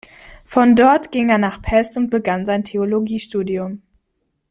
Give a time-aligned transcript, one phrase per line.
[0.45, 3.83] Von dort ging er nach Pest und begann sein Theologiestudium.